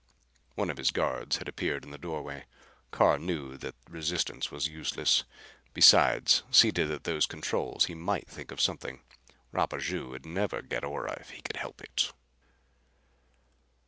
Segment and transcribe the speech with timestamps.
[0.55, 2.47] One of his guards had appeared in the doorway.
[2.89, 5.25] Carr knew that resistance was useless.
[5.75, 9.03] Besides, seated at those controls, he might think of something.
[9.51, 12.11] Rapaju'd never get Ora if he could help it!